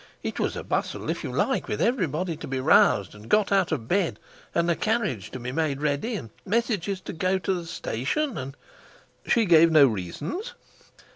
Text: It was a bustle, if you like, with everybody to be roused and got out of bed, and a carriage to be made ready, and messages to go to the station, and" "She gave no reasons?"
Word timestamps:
It 0.23 0.39
was 0.39 0.55
a 0.55 0.63
bustle, 0.63 1.11
if 1.11 1.23
you 1.23 1.31
like, 1.31 1.67
with 1.67 1.79
everybody 1.79 2.35
to 2.37 2.47
be 2.47 2.59
roused 2.59 3.13
and 3.13 3.29
got 3.29 3.51
out 3.51 3.71
of 3.71 3.87
bed, 3.87 4.17
and 4.55 4.71
a 4.71 4.75
carriage 4.75 5.29
to 5.29 5.39
be 5.39 5.51
made 5.51 5.79
ready, 5.79 6.15
and 6.15 6.31
messages 6.43 6.99
to 7.01 7.13
go 7.13 7.37
to 7.37 7.53
the 7.53 7.67
station, 7.67 8.35
and" 8.35 8.57
"She 9.31 9.45
gave 9.45 9.71
no 9.71 9.85
reasons?" 9.85 10.55